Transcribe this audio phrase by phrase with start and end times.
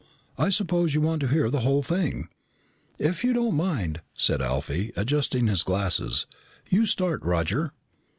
[0.35, 2.27] "I suppose you want to hear the whole thing."
[2.97, 6.25] "If you don't mind," said Alfie, adjusting his eyeglasses.
[6.71, 7.71] "You start, Roger."